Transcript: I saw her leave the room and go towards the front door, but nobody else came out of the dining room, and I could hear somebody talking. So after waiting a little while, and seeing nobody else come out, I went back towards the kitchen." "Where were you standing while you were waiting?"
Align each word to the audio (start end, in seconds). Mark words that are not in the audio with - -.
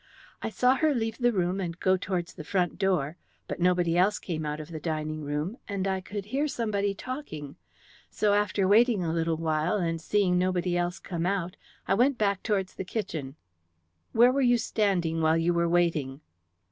I 0.41 0.49
saw 0.49 0.73
her 0.77 0.95
leave 0.95 1.19
the 1.19 1.31
room 1.31 1.59
and 1.61 1.79
go 1.79 1.95
towards 1.95 2.33
the 2.33 2.43
front 2.43 2.79
door, 2.79 3.17
but 3.47 3.59
nobody 3.59 3.95
else 3.95 4.17
came 4.17 4.47
out 4.47 4.59
of 4.59 4.69
the 4.71 4.79
dining 4.79 5.21
room, 5.23 5.59
and 5.67 5.87
I 5.87 6.01
could 6.01 6.25
hear 6.33 6.47
somebody 6.47 6.95
talking. 6.95 7.55
So 8.09 8.33
after 8.33 8.67
waiting 8.67 9.03
a 9.03 9.13
little 9.13 9.37
while, 9.37 9.77
and 9.77 10.01
seeing 10.01 10.39
nobody 10.39 10.75
else 10.75 10.97
come 10.97 11.27
out, 11.27 11.55
I 11.87 11.93
went 11.93 12.17
back 12.17 12.41
towards 12.41 12.73
the 12.73 12.83
kitchen." 12.83 13.35
"Where 14.11 14.31
were 14.31 14.41
you 14.41 14.57
standing 14.57 15.21
while 15.21 15.37
you 15.37 15.53
were 15.53 15.69
waiting?" 15.69 16.21